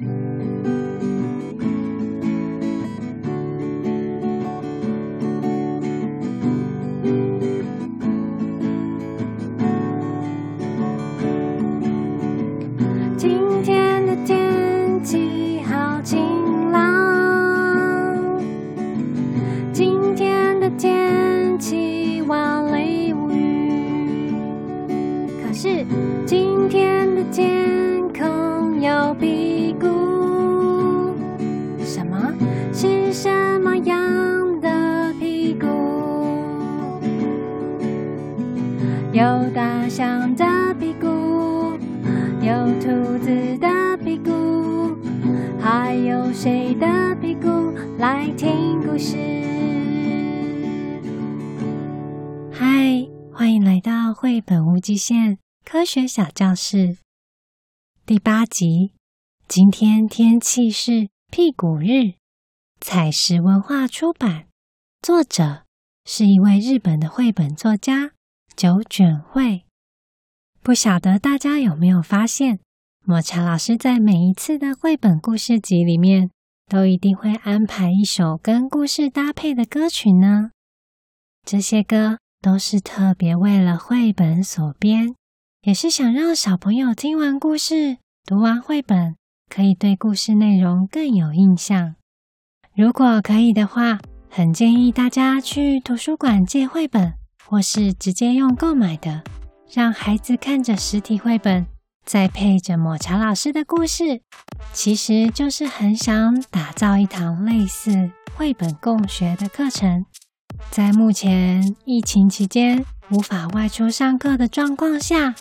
[0.00, 0.27] Mm-hmm.
[46.40, 47.48] 谁的屁股
[47.98, 49.16] 来听故事？
[52.52, 56.98] 嗨，欢迎来到绘本无极限科学小教室
[58.06, 58.92] 第八集。
[59.48, 62.14] 今天天气是屁股日，
[62.80, 64.46] 采石文化出版，
[65.02, 65.64] 作者
[66.04, 68.12] 是一位日本的绘本作家
[68.54, 69.64] 九卷惠。
[70.62, 72.60] 不晓得大家有没有发现，
[73.08, 76.28] 抹茶老师在每一次的绘本故事集里面，
[76.68, 80.50] 都一定会安排一首跟故事搭配的歌曲呢？
[81.42, 82.18] 这些歌。
[82.40, 85.14] 都是特别为了绘本所编，
[85.62, 89.16] 也是想让小朋友听完故事、读完绘本，
[89.48, 91.96] 可以对故事内容更有印象。
[92.76, 93.98] 如果可以的话，
[94.30, 97.14] 很建议大家去图书馆借绘本，
[97.44, 99.24] 或是直接用购买的，
[99.72, 101.66] 让孩子看着实体绘本，
[102.08, 104.22] 再配着抹茶老师的故事，
[104.72, 110.06] 其实就是很想打造一堂类似绘本共学的课程。
[110.70, 115.34] 在目前疫情期间无法外出上课的状况下，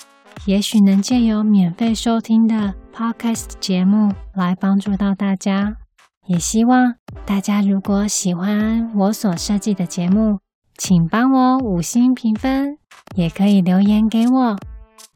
[0.44, 5.78] 也许能借由免费收听的 Podcast 节目来帮助到大家。
[6.26, 6.96] 也希望
[7.26, 10.40] 大家如果喜欢我所设计的节目，
[10.78, 12.78] 请帮我五星评分，
[13.16, 14.58] 也可以留言给我，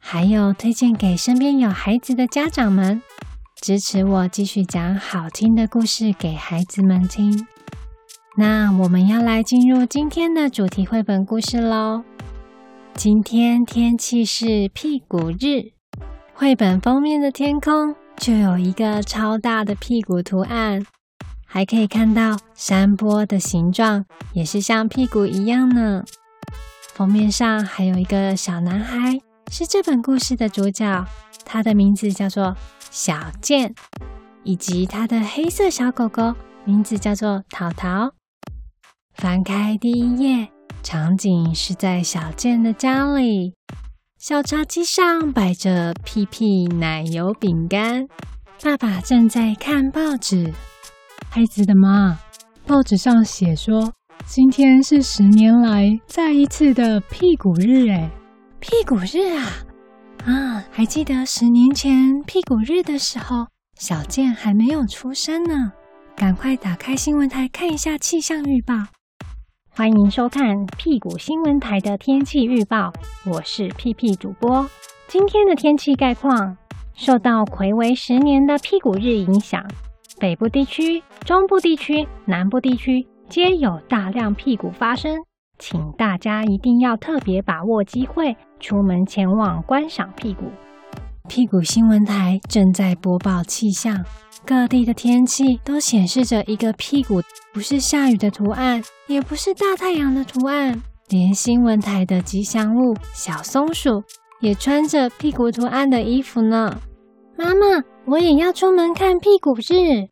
[0.04, 3.00] 还有推荐给身边有孩子的家长们，
[3.62, 7.46] 支持我继续讲好听的故事给孩子们听。
[8.36, 12.02] 那我们要来进入今天的主题绘本故事喽。
[12.94, 15.72] 今天天气是屁股日，
[16.34, 20.84] 绘本封面的天空就有一个超大的屁股图案，
[21.46, 26.02] 还可以看到山坡的形状，也是像屁股一样呢。
[26.92, 29.18] 封面上还有一个小男孩，
[29.54, 31.06] 是这本故事的主角，
[31.44, 32.56] 他的名字叫做
[32.90, 33.74] 小健，
[34.44, 38.14] 以及他的黑色小狗狗，名字叫做淘淘。
[39.12, 40.48] 翻开第一页，
[40.82, 43.52] 场景是在小健的家里。
[44.18, 48.08] 小茶几上摆着屁屁奶油饼干，
[48.62, 50.50] 爸爸正在看报纸。
[51.28, 52.18] 孩子的妈，
[52.66, 53.92] 报纸上写说，
[54.24, 57.90] 今天是十年来再一次的屁股日。
[57.90, 58.10] 哎，
[58.62, 59.42] 屁股日啊！
[60.24, 65.72] 啊，还记得十年前屁股日的时候，小健还没有出生呢。
[66.14, 68.74] 赶快打开新闻台看一下气象预报。
[69.70, 72.92] 欢迎收看屁股新闻台的天气预报，
[73.26, 74.64] 我是屁屁主播。
[75.08, 76.56] 今天的天气概况，
[76.94, 79.60] 受到睽违十年的屁股日影响，
[80.20, 85.16] 北部地区、中部地区、南部地区皆有大量屁股发生，
[85.62, 90.46] 请大家一定要特别把握机会，出门前往观赏屁股。
[91.28, 94.04] 屁股新闻台正在播报气象。
[94.44, 97.22] 各地的天气都显示着一个屁股，
[97.54, 104.02] 不是下雨的图案，也不是大太阳的图案，连新闻台的吉祥物小松鼠
[104.40, 106.76] 也穿着屁股图案的衣服呢。
[107.38, 110.10] 妈妈，我也要出门看屁股日。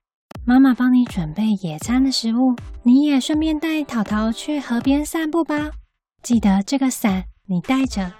[0.50, 5.70] 妈妈帮你准备野餐的食物，你也顺便带淘淘去河边散步吧。
[6.24, 8.10] 记得这个伞你带着。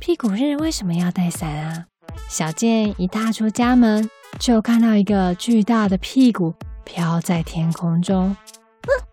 [0.00, 1.84] 屁股日为什么要带伞啊？
[2.30, 4.08] 小健一踏出家门。
[4.38, 9.06] 就看到一个巨大的屁股飘在天空中，汪汪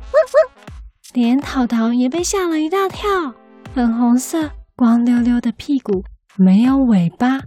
[0.00, 0.64] 汪汪，
[1.12, 3.34] 连淘淘也被吓了一大跳。
[3.74, 6.02] 粉红色、光溜溜的屁股，
[6.36, 7.38] 没有尾巴。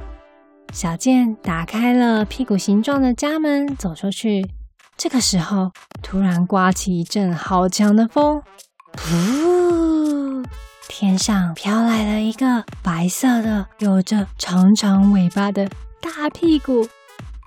[0.72, 4.50] 小健打开了屁股形状的家门，走出去。
[4.98, 5.72] 这个时候，
[6.02, 8.42] 突然刮起一阵好强的风，
[9.12, 10.44] 呜！
[10.88, 15.68] 天上飘来了一个白色的、有着长长尾巴的
[16.02, 16.88] 大屁股。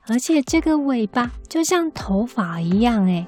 [0.06, 3.26] 而且这个尾巴就像头发一样，诶，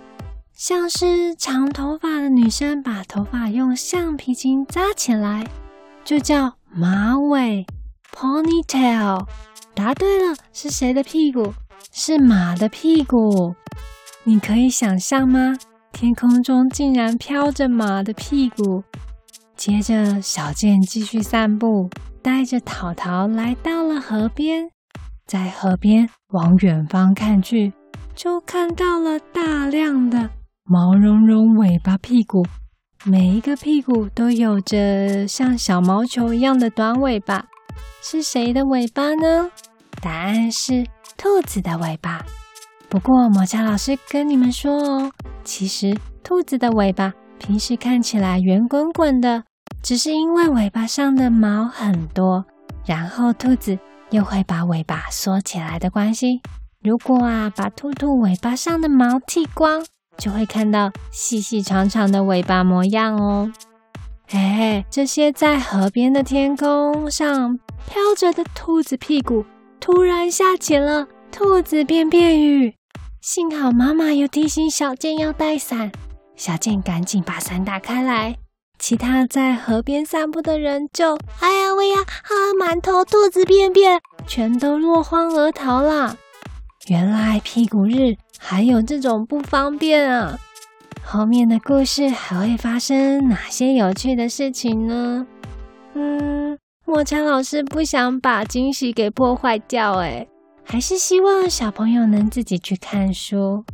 [0.53, 5.47] 像是长头发的女生把头发用橡皮筋扎起来，
[6.05, 7.67] 就叫马尾
[8.15, 9.27] （ponytail）。
[9.77, 11.53] 答对了，是谁的屁股？
[11.93, 13.55] 是马的屁股。
[14.25, 15.55] 你可以想象吗？
[15.93, 18.83] 天空中竟然飘着马的屁股。
[19.55, 21.91] 接着，小健继续散步，
[22.23, 24.71] 带着淘淘来到了河边。
[25.27, 27.75] 在河边往远方看去，
[28.15, 30.31] 就看到了大量的
[30.65, 32.47] 毛茸茸尾巴屁股，
[33.05, 37.45] 每一个屁股都有着像小毛球一样的短尾巴。
[38.09, 39.51] 是谁的尾巴呢？
[40.01, 40.87] 答案是
[41.17, 42.25] 兔子的尾巴。
[42.89, 45.13] 不过，抹茶老师跟你们说哦，
[45.43, 45.93] 其实
[46.23, 49.43] 兔子的尾巴平时看起来圆滚滚的，
[49.83, 52.45] 只是因为尾巴上的毛很多，
[52.85, 53.77] 然后兔子
[54.11, 56.41] 又会把尾巴缩起来的关系。
[56.81, 59.85] 如果啊，把兔兔尾巴上的毛剃光，
[60.17, 63.51] 就会看到细细长长的尾巴模样哦。
[64.29, 69.45] 哎，这些在河边的天空上飘着的兔子屁股，
[69.81, 72.75] 突然下起了兔子便便雨。
[73.21, 75.91] 幸好妈妈有提醒小健要带伞，
[76.37, 78.37] 小健赶紧把伞打开来。
[78.79, 86.17] 其他在河边散步的人就，哎呀喂呀，啊，满头兔子便便，全都落荒而逃了。
[86.89, 90.39] 原来屁股日还有这种不方便啊！
[91.03, 95.27] 后面的故事还会发生哪些有趣的事情呢？
[95.95, 100.27] 嗯，抹茶老师不想把惊喜给破坏掉，哎，
[100.65, 103.65] 还是希望小朋友能自己去看书。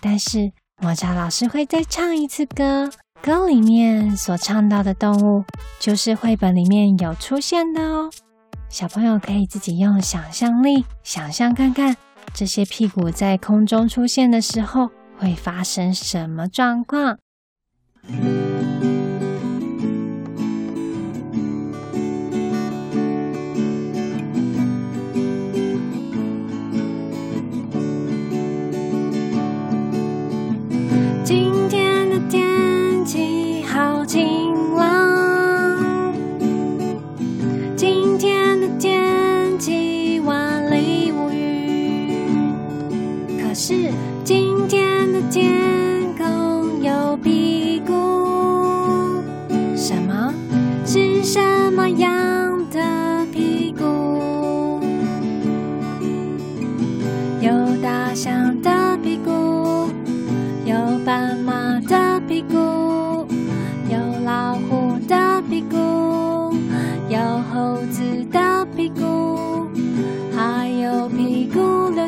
[0.00, 2.90] 但是抹茶老师会再唱一次歌，
[3.22, 5.42] 歌里面所唱到的动物
[5.80, 8.10] 就是绘本里面有出现的哦。
[8.68, 11.96] 小朋友可以自己用想象力想象看看。
[12.34, 17.18] 这些屁股在空中出现的时候，会发生什么状况？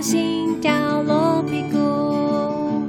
[0.01, 2.83] 心掉落屁股，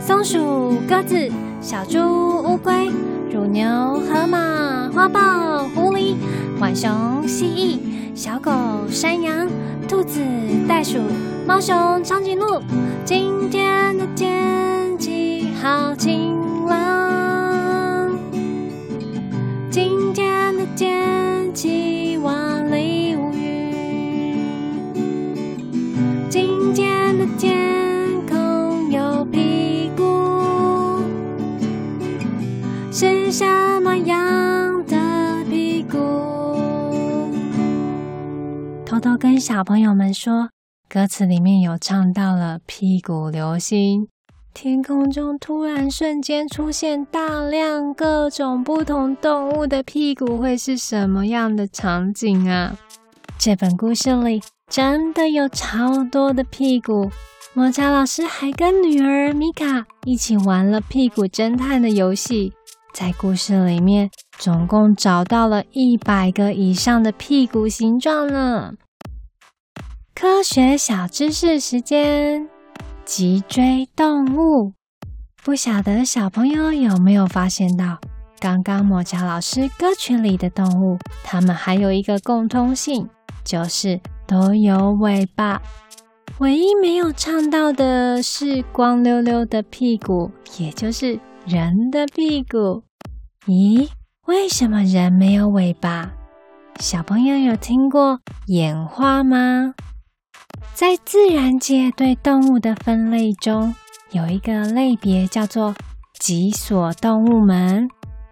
[0.00, 1.28] 松鼠、鸽子、
[1.60, 1.98] 小猪、
[2.44, 2.90] 乌龟、
[3.28, 3.66] 乳牛、
[4.08, 6.14] 河马、花豹、狐狸、
[6.60, 7.78] 浣熊、蜥蜴、
[8.14, 8.52] 小狗、
[8.88, 9.48] 山羊、
[9.88, 10.20] 兔子、
[10.68, 10.98] 袋鼠、
[11.44, 12.62] 猫熊、长颈鹿。
[13.04, 16.36] 今天的天气好晴
[16.68, 18.16] 朗，
[19.70, 20.61] 今天的天
[39.62, 40.50] 小朋友们说，
[40.88, 44.08] 歌词里面有唱到了屁股流星，
[44.52, 52.76] 天空中突然瞬间出现大量各种不同动物的屁股，会是什么样的场景啊？
[53.38, 57.08] 这本故事里真的有超多的屁股。
[57.54, 62.52] 抹茶老师还跟女儿米卡一起玩了屁股侦探的游戏。
[62.92, 68.74] 在故事里面，总共找到了一百个以上的屁股形状呢。
[70.22, 72.48] 科学小知识时间：
[73.04, 74.72] 脊椎动物。
[75.42, 77.98] 不晓得小朋友有没有发现到，
[78.38, 83.08] 刚刚抹茶老师歌曲里的动物，它们还有一个共通性，
[83.42, 85.60] 就是都有尾巴。
[86.38, 91.18] 唯一没有唱到的是光溜溜的屁股，也就是。
[91.44, 92.84] 人的屁股，
[93.48, 93.88] 咦？
[94.28, 96.12] 为什么人没有尾巴？
[96.78, 99.74] 小朋友有听过演化吗？
[100.74, 103.74] 在自然界对动物的分类中，
[104.10, 105.74] 有一个类别叫做
[106.18, 107.88] 脊索动物门。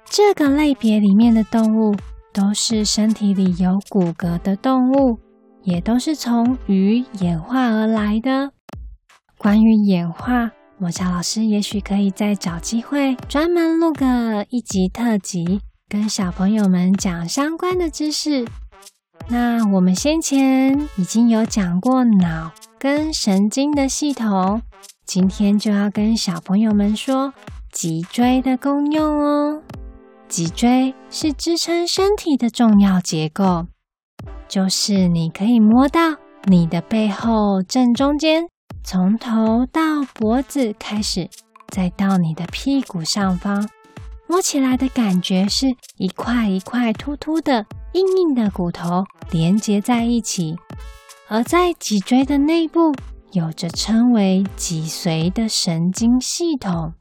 [0.07, 1.95] 这个类别里面的动物
[2.33, 5.19] 都是身体里有骨骼的动物，
[5.63, 8.51] 也都是从鱼演化而来的。
[9.39, 10.51] 关于演化。
[10.79, 18.47] 抹茶老师也许可以再找机会专门录个一集特辑，跟小朋友们讲相关的知识。
[19.33, 24.61] 那我们先前已经有讲过脑跟神经的系统，
[25.07, 27.33] 今天就要跟小朋友们说
[27.71, 29.63] 脊椎的功用哦。
[30.27, 33.69] 脊椎是支撑身体的重要结构，
[34.49, 36.01] 就是你可以摸到
[36.47, 38.49] 你的背后正中间，
[38.83, 41.29] 从头到脖子开始，
[41.69, 43.69] 再到你的屁股上方。
[44.27, 45.67] 摸起来的感觉是
[45.99, 50.57] 一块一块凸凸的、硬硬的骨头连接在一起，
[51.29, 52.93] 而在脊椎的内部
[53.33, 56.93] 有着称为脊髓的神经系统，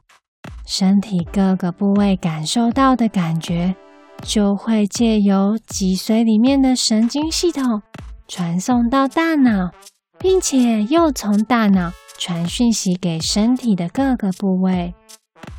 [0.66, 3.74] 身体各个部位感受到的感觉，
[4.22, 7.82] 就会借由脊髓里面的神经系统
[8.26, 9.70] 传送到大脑，
[10.18, 14.94] 并且又从大脑传讯息给身体的各个部位。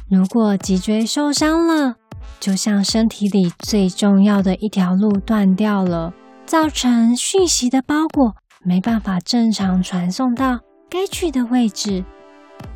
[0.10, 1.96] 如果脊椎受伤了，
[2.42, 6.12] 就像身体里最重要的一条路断掉了，
[6.48, 12.04] 造成讯息的包裹没办法正常传送到该去的位置，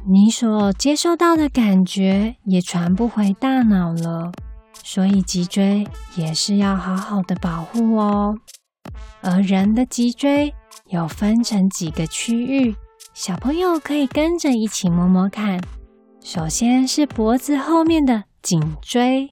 [0.07, 4.31] 你所接收到的感觉也传不回大脑了。
[4.83, 8.35] 所以脊椎也是要好好的保护哦。
[9.21, 10.53] 而人的脊椎
[10.89, 12.75] 有分成几个区域，
[13.15, 15.59] 小朋友可以跟着一起摸摸看。
[16.23, 19.31] 首先是脖子后面的颈椎，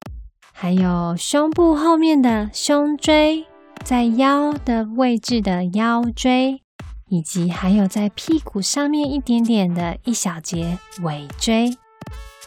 [0.63, 3.45] 还有胸部后面的胸椎，
[3.83, 6.61] 在腰的位置的腰椎，
[7.09, 11.75] 以及还有在屁股上面一点点的一小节尾椎。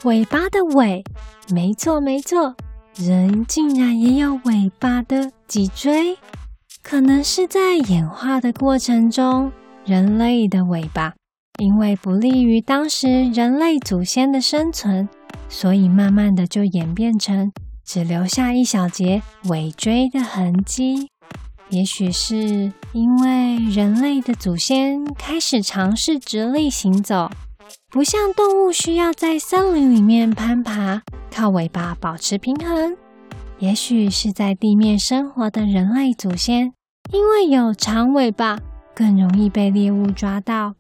[0.05, 1.05] 尾巴的尾，
[1.53, 2.57] 没错没错，
[2.95, 6.17] 人竟然也有尾巴的脊椎，
[6.83, 9.53] 可能是在演化的过程中，
[9.85, 11.13] 人类的尾巴。
[11.59, 15.07] 因为不利于当时人类祖先的生存，
[15.51, 17.53] 所以慢慢的就演变成
[17.87, 21.09] 只留下一小节尾椎的痕迹。
[21.71, 27.31] 也许是因为人类的祖先开始尝试直立行走，
[27.89, 32.97] 不像动物需要在森林里面攀爬，靠尾巴保持平衡。
[33.59, 36.73] 也许是在地面生活的人类祖先，
[37.13, 38.59] 因为有长尾巴，
[38.95, 40.75] 更容易被猎物抓到。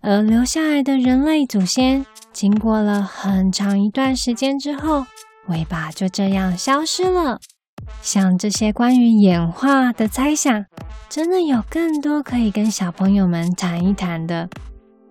[0.00, 5.04] 而留下来的人类祖先，经过了很长一段时间之后，
[5.48, 7.40] 尾巴就这样消失了。
[8.02, 10.64] 像这些关于演化的猜想，
[11.08, 14.48] 真的有更多可以跟小朋友们谈一谈的。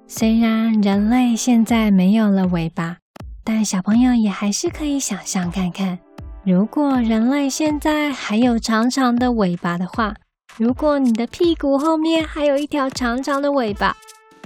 [0.07, 2.97] 虽然人类现在没有了尾巴，
[3.43, 5.99] 但小朋友也还是可以想象看看，
[6.43, 10.13] 如果人类现在还有长长的尾巴的话，
[10.57, 13.95] 如果你的屁股后面还有一条长长的尾巴。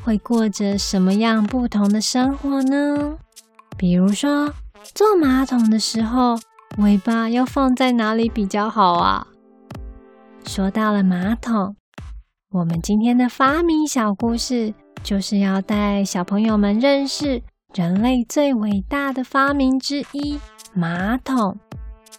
[0.03, 3.15] 会过着什么样不同的生活呢？
[3.77, 4.51] 比如说，
[4.93, 6.37] 坐马桶的时候，
[6.77, 9.27] 尾巴要放在哪里比较好啊？
[10.45, 11.75] 说到了马桶，
[12.51, 14.73] 我们今天的发明小故事
[15.03, 17.41] 就是要带小朋友们认识
[17.73, 20.39] 人类最伟大的发明之一——
[20.73, 21.57] 马桶。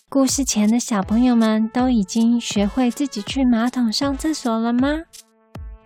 [0.08, 4.88] 故事前的小朋友们都已经学会自己去马桶上厕所了吗？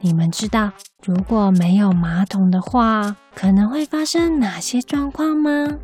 [0.00, 0.72] 你们知道，
[1.04, 5.78] 如果没有马桶的话，可能会发生哪些状况吗？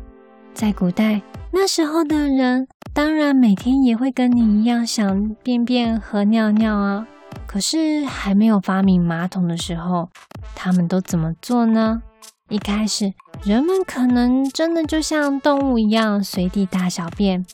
[0.53, 7.07] 在古代，那时候的人当然每天也会跟你一样想便便和尿尿啊。
[7.47, 10.09] 可是还没有发明马桶的时候，
[10.55, 12.01] 他们都怎么做呢？
[12.49, 17.45] 一开始，人们可能真的就像动物一样随地大小便，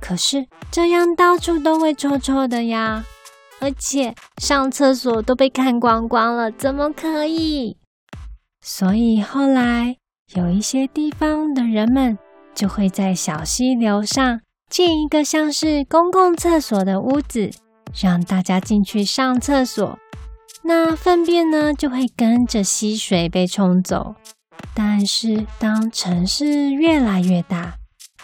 [0.00, 3.04] 可是这样到处都会臭臭的呀。
[3.58, 7.76] 而且上厕所都被看光光了，怎么可以？
[8.60, 9.96] 所以后来
[10.34, 12.18] 有一些地方的人们
[12.56, 17.50] 就会在小溪流上建一个像是公共厕所的屋子，
[17.94, 19.96] 让大家进去上厕所。
[20.62, 24.16] 那粪便呢，就会跟着溪水被冲走。
[24.74, 27.74] 但是当城市越来越大，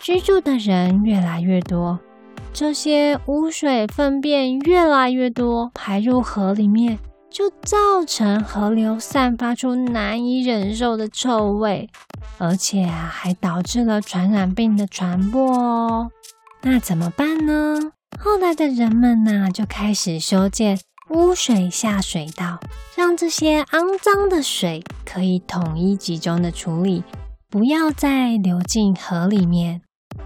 [0.00, 2.00] 居住的人越来越多。
[2.52, 6.98] 这些污水粪便越来越多，排入河里面，
[7.32, 11.88] 就造成河流散发出难以忍受的臭味，
[12.38, 16.10] 而且啊，还导致了传染病的传播哦。
[16.60, 17.92] 那怎么办呢？
[18.20, 22.60] 后来的人们呢，就开始修建污水下水道，
[22.94, 27.02] 让这些肮脏的水可以统一集中的处理，
[27.48, 29.80] 不要再流进河里面。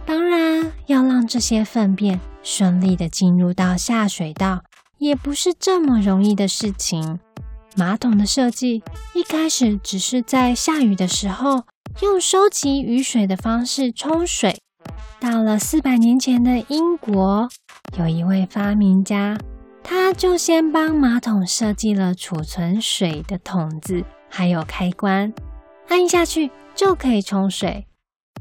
[0.05, 4.63] 当然，要让这些粪便顺利的进入到下水道，
[4.99, 7.19] 也不是这么容易的事情。
[7.77, 8.83] 马桶的设计
[9.15, 11.65] 一开始只是在下雨的时候
[12.01, 14.59] 用收集雨水的方式冲水。
[15.21, 17.49] 到了四百年前的英国，
[17.99, 19.37] 有一位发明家，
[19.83, 25.33] 他就先帮马桶设计了储存水的桶子，还有开关，
[25.89, 27.87] 按下去就可以冲水。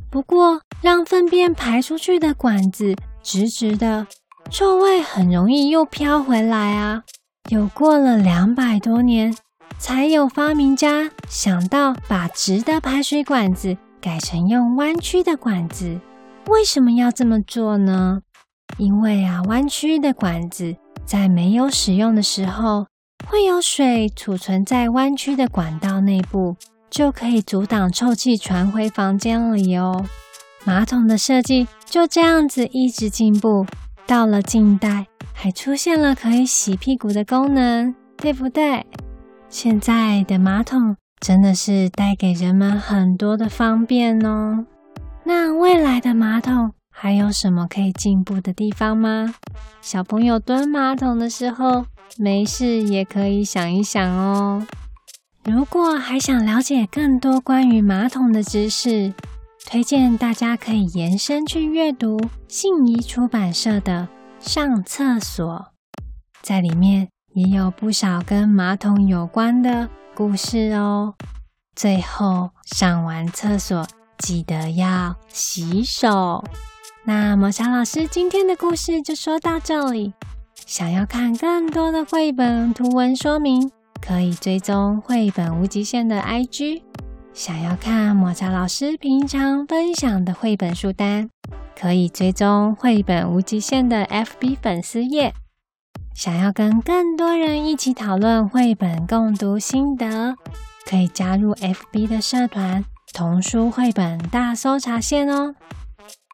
[0.09, 4.07] 不过，让粪便排出去的管子直直的，
[4.51, 7.03] 臭味很容易又飘回来啊！
[7.49, 9.35] 有过了两百多年，
[9.77, 15.99] 才有发明家想到把直的排水管子改成用弯曲的管子。
[16.47, 18.21] 为什么要这么做呢？
[18.77, 20.75] 因为啊，弯曲的管子
[21.05, 22.85] 在没有使用的时候，
[23.27, 26.55] 会有水储存在弯曲的管道内部，
[26.89, 30.05] 就可以阻挡臭气传回房间里哦。
[30.63, 33.65] 马桶的设计就这样子一直进步，
[34.07, 38.85] 到了近代还出现了可以洗屁股的功能，对不对？
[39.49, 44.65] 现在的马桶真的是带给人们很多的方便哦。
[45.23, 49.33] 那未来的马桶还有什么可以进步的地方吗？
[49.81, 51.85] 小朋友蹲马桶的时候，
[52.17, 54.65] 没事也可以想一想哦。
[55.43, 59.13] 如果还想了解更多关于马桶的知识，
[59.67, 64.07] 推荐大家可以延伸去阅读信谊出版社的
[64.47, 65.43] 《上厕所》，
[66.41, 71.15] 在里面也有不少跟马桶有关的故事哦。
[71.75, 73.85] 最后，上完厕所，
[74.19, 76.43] 记得要洗手。
[77.03, 80.13] 那抹茶老师今天的故事就说到这里。
[80.65, 83.69] 想要看更多的绘本图文说明，
[83.99, 86.83] 可以追踪绘本无极限的 IG。
[87.35, 91.29] 想要看抹茶老师平常分享的绘本书单，
[91.77, 95.33] 可以追踪绘本无极限的 FB 粉丝页。
[96.13, 100.33] 想要跟更多人一起讨论绘本共读心得，
[100.89, 102.85] 可以加入 FB 的社团。
[103.13, 105.53] 童书绘本大搜查线哦！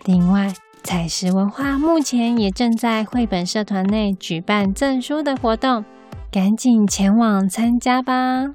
[0.05, 0.53] 另外，
[0.83, 5.83] 彩石文化目前也正在绘本社团内举办赠书的活动，
[6.31, 8.53] 赶紧前往参加吧！